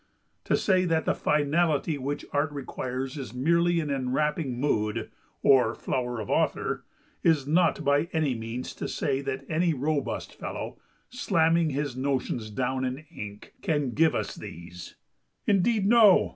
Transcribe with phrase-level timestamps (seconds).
[0.45, 5.11] To say that the finality which Art requires is merely an enwrapping mood,
[5.43, 6.83] or flower of author,
[7.21, 10.79] is not by any means to say that any robust fellow,
[11.11, 14.95] slamming his notions down in ink, can give us these.
[15.45, 16.29] Indeed, no!